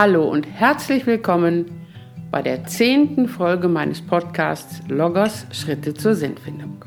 [0.00, 1.64] Hallo und herzlich willkommen
[2.30, 6.84] bei der zehnten Folge meines Podcasts Loggers Schritte zur Sinnfindung.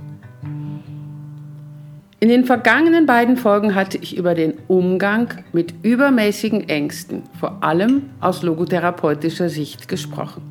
[2.21, 8.11] In den vergangenen beiden Folgen hatte ich über den Umgang mit übermäßigen Ängsten, vor allem
[8.21, 10.43] aus logotherapeutischer Sicht, gesprochen.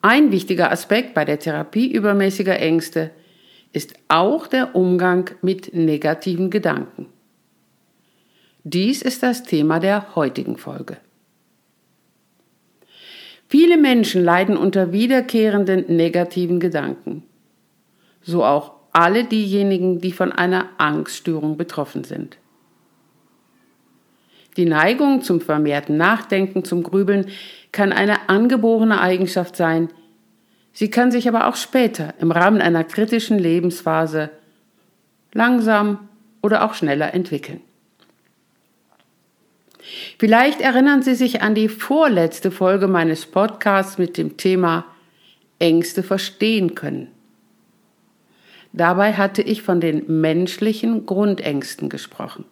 [0.00, 3.10] Ein wichtiger Aspekt bei der Therapie übermäßiger Ängste
[3.72, 7.08] ist auch der Umgang mit negativen Gedanken.
[8.66, 10.96] Dies ist das Thema der heutigen Folge.
[13.46, 17.24] Viele Menschen leiden unter wiederkehrenden negativen Gedanken.
[18.22, 22.38] So auch alle diejenigen, die von einer Angststörung betroffen sind.
[24.56, 27.26] Die Neigung zum vermehrten Nachdenken, zum Grübeln
[27.70, 29.90] kann eine angeborene Eigenschaft sein.
[30.72, 34.30] Sie kann sich aber auch später im Rahmen einer kritischen Lebensphase
[35.34, 36.08] langsam
[36.40, 37.60] oder auch schneller entwickeln.
[40.18, 44.84] Vielleicht erinnern Sie sich an die vorletzte Folge meines Podcasts mit dem Thema
[45.58, 47.08] Ängste verstehen können.
[48.72, 52.44] Dabei hatte ich von den menschlichen Grundängsten gesprochen.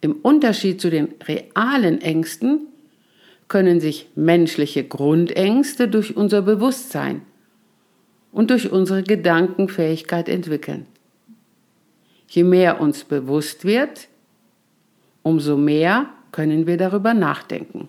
[0.00, 2.66] Im Unterschied zu den realen Ängsten
[3.48, 7.22] können sich menschliche Grundängste durch unser Bewusstsein
[8.32, 10.86] und durch unsere Gedankenfähigkeit entwickeln.
[12.28, 14.08] Je mehr uns bewusst wird,
[15.24, 17.88] umso mehr können wir darüber nachdenken.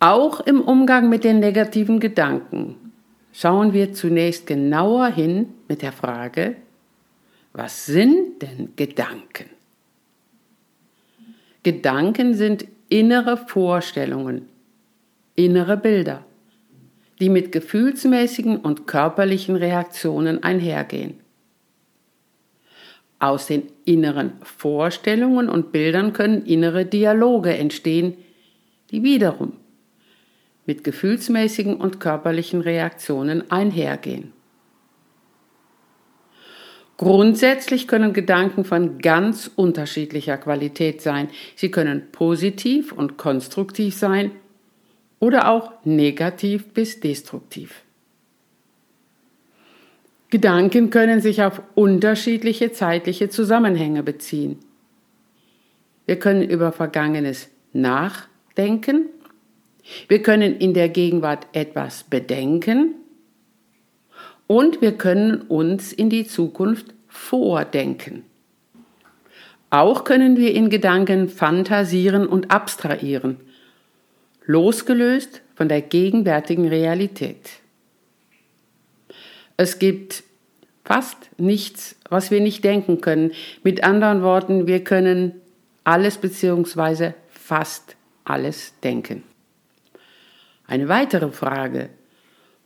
[0.00, 2.76] Auch im Umgang mit den negativen Gedanken
[3.32, 6.56] schauen wir zunächst genauer hin mit der Frage,
[7.52, 9.46] was sind denn Gedanken?
[11.62, 14.48] Gedanken sind innere Vorstellungen,
[15.36, 16.24] innere Bilder,
[17.20, 21.19] die mit gefühlsmäßigen und körperlichen Reaktionen einhergehen.
[23.20, 28.16] Aus den inneren Vorstellungen und Bildern können innere Dialoge entstehen,
[28.90, 29.52] die wiederum
[30.66, 34.32] mit gefühlsmäßigen und körperlichen Reaktionen einhergehen.
[36.96, 41.28] Grundsätzlich können Gedanken von ganz unterschiedlicher Qualität sein.
[41.56, 44.32] Sie können positiv und konstruktiv sein
[45.18, 47.82] oder auch negativ bis destruktiv.
[50.30, 54.58] Gedanken können sich auf unterschiedliche zeitliche Zusammenhänge beziehen.
[56.06, 59.08] Wir können über Vergangenes nachdenken
[60.08, 62.94] wir können in der Gegenwart etwas bedenken
[64.46, 68.24] und wir können uns in die Zukunft vordenken.
[69.70, 73.36] Auch können wir in Gedanken fantasieren und abstrahieren,
[74.44, 77.60] losgelöst von der gegenwärtigen Realität.
[79.60, 80.22] Es gibt
[80.86, 83.32] fast nichts, was wir nicht denken können.
[83.62, 85.34] Mit anderen Worten, wir können
[85.84, 87.12] alles bzw.
[87.28, 87.94] fast
[88.24, 89.22] alles denken.
[90.66, 91.90] Eine weitere Frage.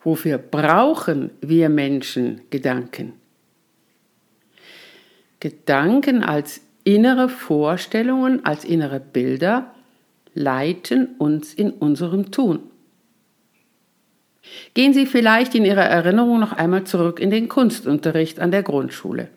[0.04, 3.14] Wofür brauchen wir Menschen Gedanken?
[5.40, 9.74] Gedanken als innere Vorstellungen, als innere Bilder
[10.32, 12.70] leiten uns in unserem Tun.
[14.74, 19.28] Gehen Sie vielleicht in Ihrer Erinnerung noch einmal zurück in den Kunstunterricht an der Grundschule.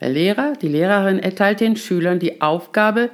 [0.00, 3.10] Der Lehrer, die Lehrerin erteilt den Schülern die Aufgabe,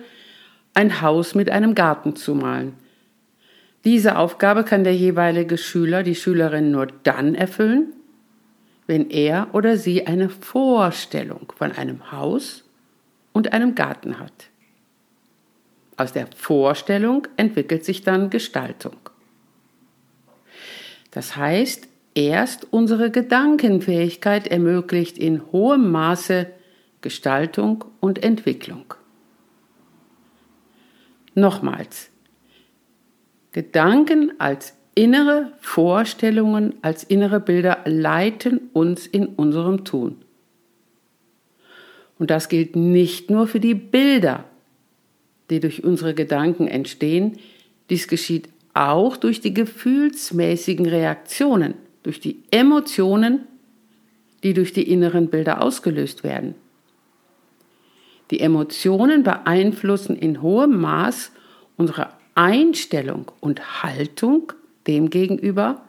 [0.74, 2.74] ein Haus mit einem Garten zu malen.
[3.84, 7.92] Diese Aufgabe kann der jeweilige Schüler, die Schülerin nur dann erfüllen,
[8.86, 12.64] wenn er oder sie eine Vorstellung von einem Haus
[13.32, 14.50] und einem Garten hat.
[15.96, 18.96] Aus der Vorstellung entwickelt sich dann Gestaltung.
[21.16, 26.46] Das heißt, erst unsere Gedankenfähigkeit ermöglicht in hohem Maße
[27.00, 28.92] Gestaltung und Entwicklung.
[31.34, 32.10] Nochmals,
[33.52, 40.16] Gedanken als innere Vorstellungen, als innere Bilder leiten uns in unserem Tun.
[42.18, 44.44] Und das gilt nicht nur für die Bilder,
[45.48, 47.38] die durch unsere Gedanken entstehen,
[47.88, 53.46] dies geschieht auch durch die gefühlsmäßigen Reaktionen, durch die Emotionen,
[54.42, 56.54] die durch die inneren Bilder ausgelöst werden.
[58.30, 61.32] Die Emotionen beeinflussen in hohem Maß
[61.76, 64.52] unsere Einstellung und Haltung
[64.86, 65.82] dem gegenüber,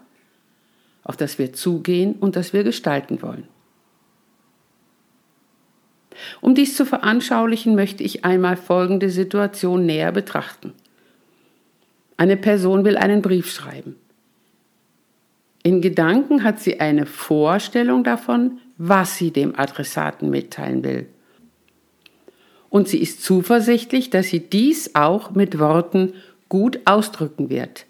[1.04, 3.48] auf das wir zugehen und das wir gestalten wollen.
[6.42, 10.74] Um dies zu veranschaulichen, möchte ich einmal folgende Situation näher betrachten.
[12.18, 13.96] Eine Person will einen Brief schreiben.
[15.64, 21.08] In Gedanken hat sie eine Vorstellung davon, was sie dem Adressaten mitteilen will.
[22.70, 26.14] und sie ist zuversichtlich, dass sie dies auch mit Worten
[26.50, 27.86] gut ausdrücken wird.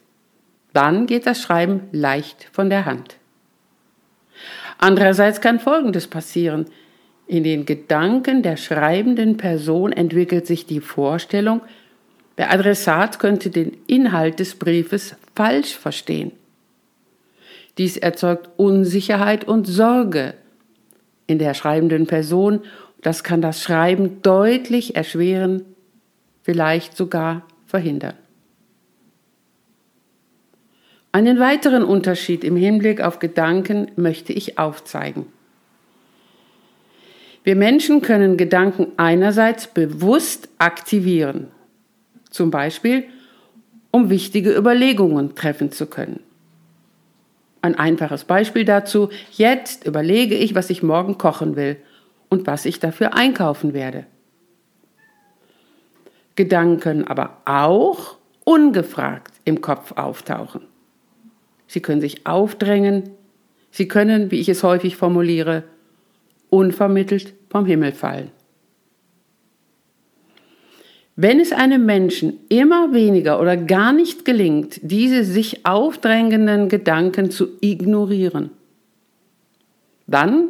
[0.74, 3.18] Dann geht das Schreiben leicht von der Hand.
[4.78, 6.66] Andererseits kann Folgendes passieren.
[7.26, 11.62] In den Gedanken der schreibenden Person entwickelt sich die Vorstellung,
[12.38, 16.32] der Adressat könnte den Inhalt des Briefes falsch verstehen.
[17.78, 20.34] Dies erzeugt Unsicherheit und Sorge
[21.28, 22.62] in der schreibenden Person.
[23.02, 25.64] Das kann das Schreiben deutlich erschweren,
[26.42, 28.16] vielleicht sogar verhindern.
[31.12, 35.26] Einen weiteren Unterschied im Hinblick auf Gedanken möchte ich aufzeigen.
[37.44, 41.48] Wir Menschen können Gedanken einerseits bewusst aktivieren,
[42.38, 43.06] zum Beispiel
[43.92, 46.20] um wichtige Überlegungen treffen zu können.
[47.62, 51.78] Ein einfaches Beispiel dazu, jetzt überlege ich, was ich morgen kochen will
[52.30, 54.06] und was ich dafür einkaufen werde.
[56.36, 60.62] Gedanken aber auch ungefragt im Kopf auftauchen.
[61.66, 63.10] Sie können sich aufdrängen.
[63.72, 65.64] Sie können, wie ich es häufig formuliere,
[66.50, 68.32] unvermittelt vom Himmel fallen.
[71.20, 77.48] Wenn es einem Menschen immer weniger oder gar nicht gelingt, diese sich aufdrängenden Gedanken zu
[77.60, 78.52] ignorieren,
[80.06, 80.50] dann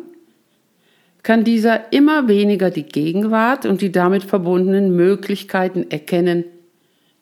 [1.23, 6.43] kann dieser immer weniger die Gegenwart und die damit verbundenen Möglichkeiten erkennen,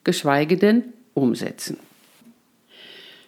[0.02, 0.82] geschweige denn
[1.14, 1.76] umsetzen.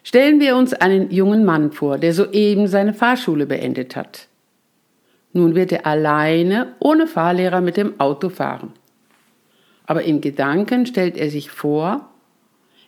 [0.03, 4.27] Stellen wir uns einen jungen Mann vor, der soeben seine Fahrschule beendet hat.
[5.31, 8.73] Nun wird er alleine ohne Fahrlehrer mit dem Auto fahren.
[9.89, 12.07] Aber in Gedanken stellt er sich vor,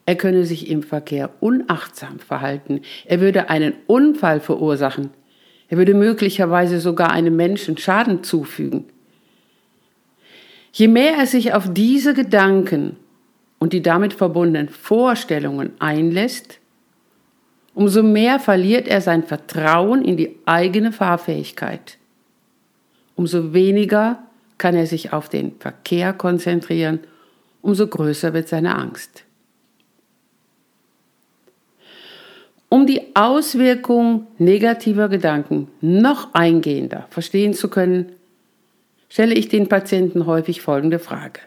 [0.05, 5.09] er könne sich im Verkehr unachtsam verhalten, er würde einen Unfall verursachen,
[5.67, 8.85] er würde möglicherweise sogar einem Menschen Schaden zufügen.
[10.73, 12.97] Je mehr er sich auf diese Gedanken
[13.57, 16.59] und die damit verbundenen Vorstellungen einlässt,
[17.73, 21.97] umso mehr verliert er sein Vertrauen in die eigene Fahrfähigkeit.
[23.15, 24.19] Umso weniger
[24.61, 26.99] kann er sich auf den Verkehr konzentrieren,
[27.63, 29.23] umso größer wird seine Angst.
[32.69, 38.11] Um die Auswirkung negativer Gedanken noch eingehender verstehen zu können,
[39.09, 41.41] stelle ich den Patienten häufig folgende Frage.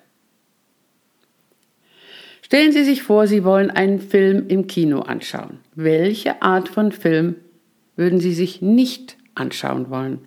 [2.42, 5.60] Stellen Sie sich vor, Sie wollen einen Film im Kino anschauen.
[5.76, 7.36] Welche Art von Film
[7.94, 10.26] würden Sie sich nicht anschauen wollen?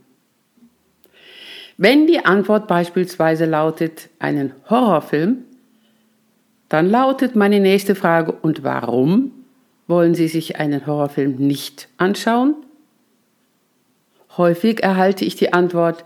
[1.78, 5.44] Wenn die Antwort beispielsweise lautet einen Horrorfilm,
[6.70, 9.32] dann lautet meine nächste Frage, und warum
[9.86, 12.56] wollen Sie sich einen Horrorfilm nicht anschauen?
[14.38, 16.04] Häufig erhalte ich die Antwort,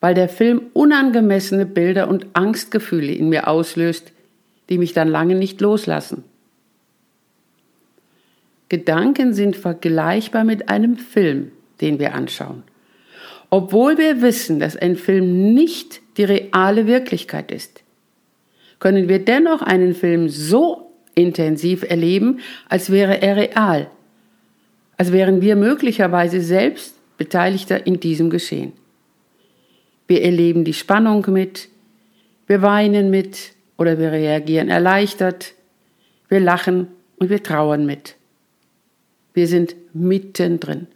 [0.00, 4.12] weil der Film unangemessene Bilder und Angstgefühle in mir auslöst,
[4.68, 6.24] die mich dann lange nicht loslassen.
[8.68, 12.62] Gedanken sind vergleichbar mit einem Film, den wir anschauen.
[13.50, 17.82] Obwohl wir wissen, dass ein Film nicht die reale Wirklichkeit ist,
[18.78, 23.90] können wir dennoch einen Film so intensiv erleben, als wäre er real,
[24.96, 28.72] als wären wir möglicherweise selbst Beteiligter in diesem Geschehen.
[30.06, 31.68] Wir erleben die Spannung mit,
[32.46, 35.54] wir weinen mit, oder wir reagieren erleichtert,
[36.28, 38.16] wir lachen und wir trauern mit.
[39.34, 40.86] Wir sind mittendrin.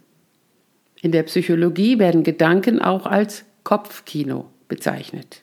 [1.03, 5.43] In der Psychologie werden Gedanken auch als Kopfkino bezeichnet.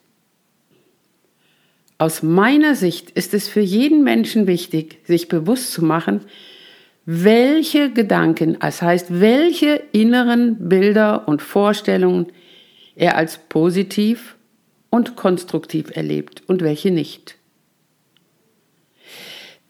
[1.97, 6.21] Aus meiner Sicht ist es für jeden Menschen wichtig, sich bewusst zu machen,
[7.05, 12.27] welche Gedanken, das heißt, welche inneren Bilder und Vorstellungen
[12.95, 14.35] er als positiv
[14.89, 17.35] und konstruktiv erlebt und welche nicht.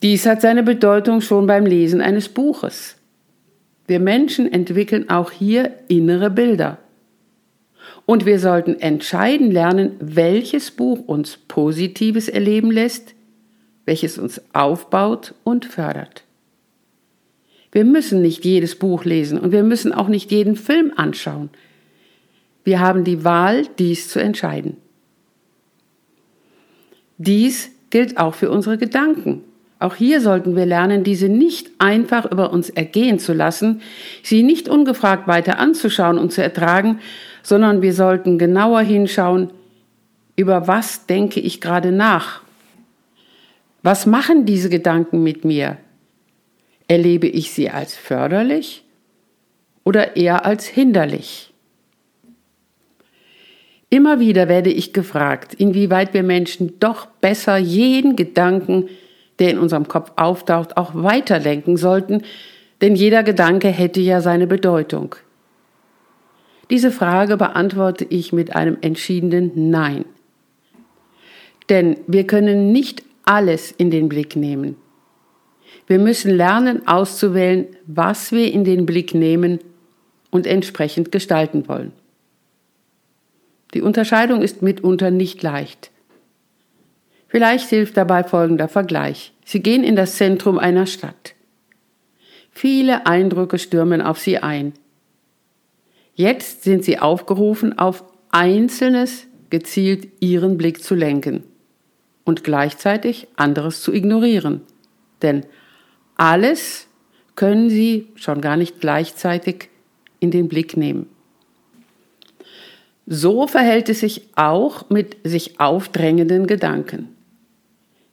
[0.02, 2.97] Dies hat seine Bedeutung schon beim Lesen eines Buches.
[3.88, 6.78] Wir Menschen entwickeln auch hier innere Bilder.
[8.06, 13.16] Und wir sollten entscheiden lernen, welches Buch uns Positives erleben lässt,
[13.86, 16.24] welches uns aufbaut und fördert.
[17.72, 21.50] Wir müssen nicht jedes Buch lesen und wir müssen auch nicht jeden Film anschauen.
[22.64, 24.78] Wir haben die Wahl, dies zu entscheiden.
[27.18, 29.44] Dies gilt auch für unsere Gedanken.
[29.80, 33.82] Auch hier sollten wir lernen, diese nicht einfach über uns ergehen zu lassen,
[34.24, 37.00] sie nicht ungefragt weiter anzuschauen und zu ertragen,
[37.44, 39.52] sondern wir sollten genauer hinschauen,
[40.36, 42.42] über was denke ich gerade nach?
[43.84, 45.78] Was machen diese Gedanken mit mir?
[46.88, 48.84] Erlebe ich sie als förderlich
[49.84, 51.54] oder eher als hinderlich?
[53.90, 58.90] Immer wieder werde ich gefragt, inwieweit wir Menschen doch besser jeden Gedanken,
[59.40, 62.24] der in unserem Kopf auftaucht, auch weiterdenken sollten,
[62.82, 65.16] denn jeder Gedanke hätte ja seine Bedeutung.
[66.70, 70.06] Diese Frage beantworte ich mit einem entschiedenen Nein.
[71.70, 74.76] Denn wir können nicht alles in den Blick nehmen.
[75.86, 79.60] Wir müssen lernen auszuwählen, was wir in den Blick nehmen
[80.32, 81.94] und entsprechend gestalten wollen.
[83.74, 85.92] Die Unterscheidung ist mitunter nicht leicht.
[87.28, 89.34] Vielleicht hilft dabei folgender Vergleich.
[89.46, 91.36] Sie gehen in das Zentrum einer Stadt.
[92.52, 94.74] Viele Eindrücke stürmen auf Sie ein.
[96.16, 101.44] Jetzt sind Sie aufgerufen, auf Einzelnes gezielt Ihren Blick zu lenken
[102.26, 104.62] und gleichzeitig anderes zu ignorieren.
[105.22, 105.46] Denn
[106.16, 106.88] alles
[107.36, 109.70] können Sie schon gar nicht gleichzeitig
[110.20, 111.08] in den Blick nehmen.
[113.06, 117.17] So verhält es sich auch mit sich aufdrängenden Gedanken.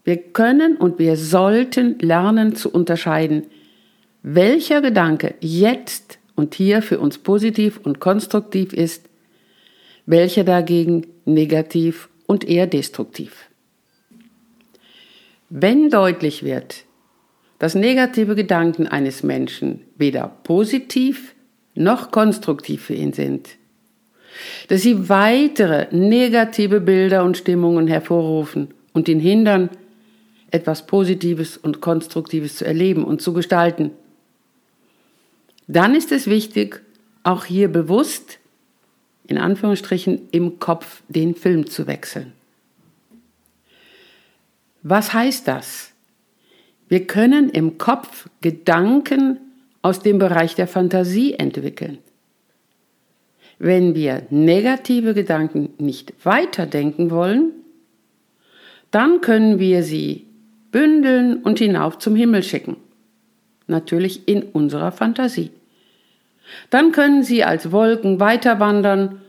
[0.04, 3.46] Wir können und wir sollten lernen zu unterscheiden,
[4.22, 9.08] welcher Gedanke jetzt und hier für uns positiv und konstruktiv ist,
[10.06, 13.48] welcher dagegen negativ und eher destruktiv.
[15.48, 16.84] Wenn deutlich wird,
[17.58, 21.34] dass negative Gedanken eines Menschen weder positiv
[21.74, 23.50] noch konstruktiv für ihn sind,
[24.68, 29.70] dass sie weitere negative Bilder und Stimmungen hervorrufen und ihn hindern,
[30.54, 33.90] etwas Positives und Konstruktives zu erleben und zu gestalten.
[35.66, 36.80] Dann ist es wichtig,
[37.24, 38.38] auch hier bewusst,
[39.26, 42.32] in Anführungsstrichen, im Kopf den Film zu wechseln.
[44.82, 45.90] Was heißt das?
[46.88, 49.38] Wir können im Kopf Gedanken
[49.82, 51.98] aus dem Bereich der Fantasie entwickeln.
[53.58, 57.52] Wenn wir negative Gedanken nicht weiterdenken wollen,
[58.90, 60.26] dann können wir sie
[60.74, 62.76] bündeln und hinauf zum Himmel schicken.
[63.68, 65.52] Natürlich in unserer Fantasie.
[66.68, 69.20] Dann können sie als Wolken weiterwandern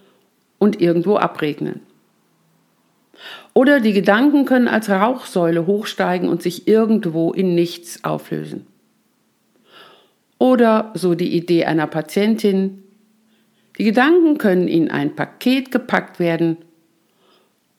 [0.58, 1.82] und irgendwo abregnen.
[3.54, 8.66] Oder die Gedanken können als Rauchsäule hochsteigen und sich irgendwo in nichts auflösen.
[10.40, 12.84] Oder so die Idee einer Patientin,
[13.78, 16.58] die Gedanken können in ein Paket gepackt werden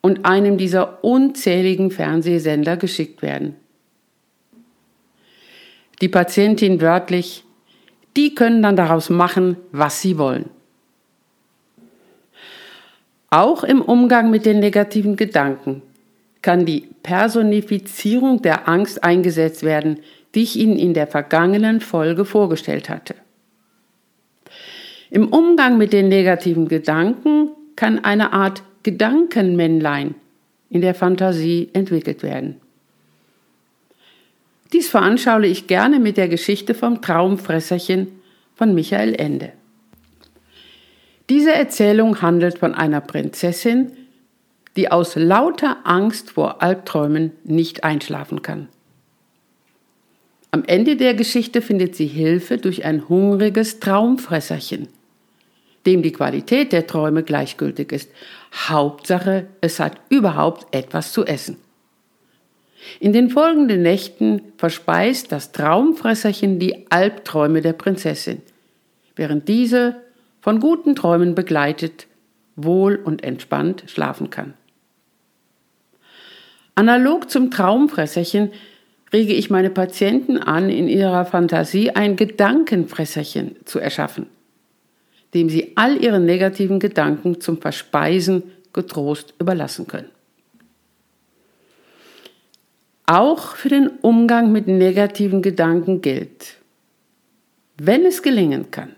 [0.06, 3.56] und einem dieser unzähligen Fernsehsender geschickt werden.
[6.00, 7.42] Die Patientin wörtlich,
[8.16, 10.48] die können dann daraus machen, was sie wollen.
[13.30, 15.82] Auch im Umgang mit den negativen Gedanken
[16.40, 19.98] kann die Personifizierung der Angst eingesetzt werden,
[20.36, 23.16] die ich Ihnen in der vergangenen Folge vorgestellt hatte.
[25.10, 30.14] Im Umgang mit den negativen Gedanken kann eine Art Gedankenmännlein
[30.70, 32.60] in der Fantasie entwickelt werden.
[34.72, 38.12] Dies veranschauliche ich gerne mit der Geschichte vom Traumfresserchen
[38.54, 39.52] von Michael Ende.
[41.28, 43.90] Diese Erzählung handelt von einer Prinzessin,
[44.76, 48.68] die aus lauter Angst vor Albträumen nicht einschlafen kann.
[50.52, 54.86] Am Ende der Geschichte findet sie Hilfe durch ein hungriges Traumfresserchen,
[55.86, 58.10] dem die Qualität der Träume gleichgültig ist.
[58.52, 61.56] Hauptsache, es hat überhaupt etwas zu essen.
[63.00, 68.42] In den folgenden Nächten verspeist das Traumfresserchen die Albträume der Prinzessin,
[69.14, 69.96] während diese,
[70.40, 72.06] von guten Träumen begleitet,
[72.54, 74.54] wohl und entspannt schlafen kann.
[76.74, 78.52] Analog zum Traumfresserchen
[79.12, 84.26] rege ich meine Patienten an, in ihrer Fantasie ein Gedankenfresserchen zu erschaffen
[85.36, 90.08] dem sie all ihre negativen Gedanken zum Verspeisen getrost überlassen können.
[93.04, 96.56] Auch für den Umgang mit negativen Gedanken gilt,
[97.76, 98.96] wenn es gelingen kann,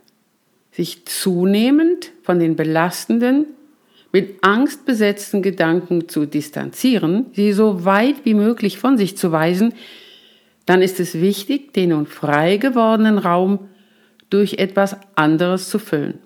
[0.71, 3.47] sich zunehmend von den belastenden,
[4.13, 9.75] mit Angst besetzten Gedanken zu distanzieren, sie so weit wie möglich von sich zu weisen,
[10.67, 13.69] dann ist es wichtig, den nun frei gewordenen Raum
[14.31, 16.21] durch etwas anderes zu füllen.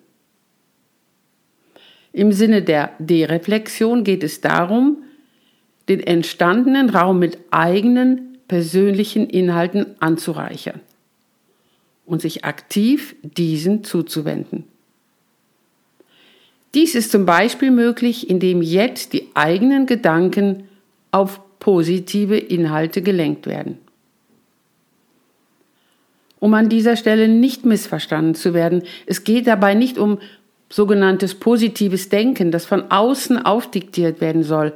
[2.13, 4.99] Im Sinne der Dereflexion geht es darum,
[5.89, 10.81] den entstandenen Raum mit eigenen persönlichen Inhalten anzureichern
[12.05, 14.65] und sich aktiv diesen zuzuwenden.
[16.75, 20.69] Dies ist zum Beispiel möglich, indem jetzt die eigenen Gedanken
[21.11, 23.79] auf positive Inhalte gelenkt werden.
[26.41, 30.19] Um an dieser Stelle nicht missverstanden zu werden, es geht dabei nicht um
[30.73, 34.73] sogenanntes positives Denken, das von außen aufdiktiert werden soll,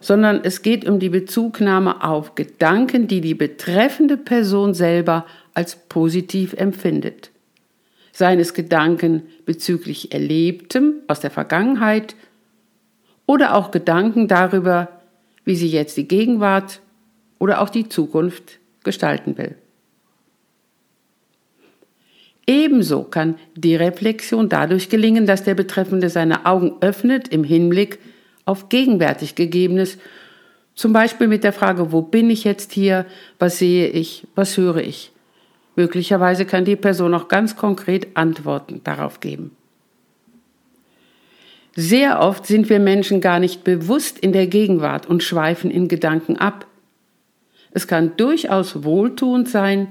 [0.00, 6.54] sondern es geht um die Bezugnahme auf Gedanken, die die betreffende Person selber als positiv
[6.54, 7.30] empfindet.
[8.12, 12.16] Seien es Gedanken bezüglich Erlebtem aus der Vergangenheit
[13.26, 14.88] oder auch Gedanken darüber,
[15.44, 16.80] wie sie jetzt die Gegenwart
[17.38, 19.56] oder auch die Zukunft gestalten will.
[22.46, 27.98] Ebenso kann die Reflexion dadurch gelingen, dass der Betreffende seine Augen öffnet im Hinblick
[28.44, 29.98] auf gegenwärtig Gegebenes,
[30.74, 33.06] zum Beispiel mit der Frage, wo bin ich jetzt hier,
[33.38, 35.12] was sehe ich, was höre ich.
[35.76, 39.52] Möglicherweise kann die Person auch ganz konkret Antworten darauf geben.
[41.76, 46.36] Sehr oft sind wir Menschen gar nicht bewusst in der Gegenwart und schweifen in Gedanken
[46.36, 46.66] ab.
[47.72, 49.88] Es kann durchaus wohltuend sein,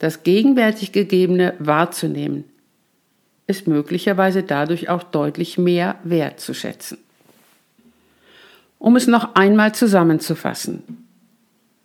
[0.00, 2.44] das gegenwärtig Gegebene wahrzunehmen,
[3.46, 6.98] es möglicherweise dadurch auch deutlich mehr wertzuschätzen.
[8.78, 10.82] Um es noch einmal zusammenzufassen.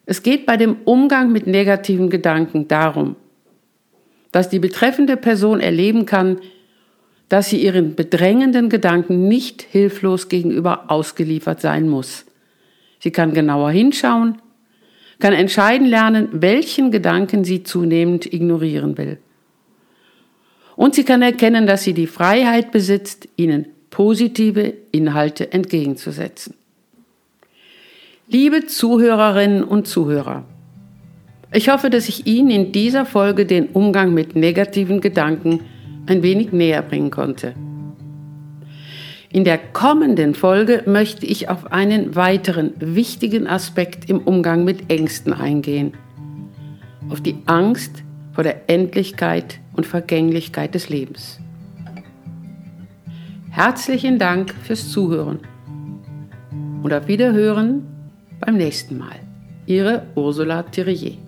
[0.05, 3.17] Es geht bei dem Umgang mit negativen Gedanken darum,
[4.31, 6.39] dass die betreffende Person erleben kann,
[7.27, 12.25] dass sie ihren bedrängenden Gedanken nicht hilflos gegenüber ausgeliefert sein muss.
[12.99, 14.37] Sie kann genauer hinschauen,
[15.19, 19.17] kann entscheiden lernen, welchen Gedanken sie zunehmend ignorieren will.
[20.75, 26.53] Und sie kann erkennen, dass sie die Freiheit besitzt, ihnen positive Inhalte entgegenzusetzen.
[28.27, 30.43] Liebe Zuhörerinnen und Zuhörer,
[31.53, 35.61] ich hoffe, dass ich Ihnen in dieser Folge den Umgang mit negativen Gedanken
[36.07, 37.53] ein wenig näher bringen konnte.
[39.35, 45.33] In der kommenden Folge möchte ich auf einen weiteren wichtigen Aspekt im Umgang mit Ängsten
[45.33, 45.91] eingehen.
[47.09, 51.41] Auf die Angst vor der Endlichkeit und Vergänglichkeit des Lebens.
[53.49, 55.39] Herzlichen Dank fürs Zuhören
[56.81, 57.85] und auf Wiederhören
[58.39, 59.19] beim nächsten Mal.
[59.65, 61.24] Ihre Ursula Thierrier.